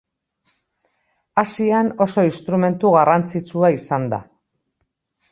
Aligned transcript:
Asian 1.41 1.91
oso 2.05 2.23
instrumentu 2.29 2.93
garrantzitsua 2.95 3.71
izan 3.75 4.07
da. 4.15 4.21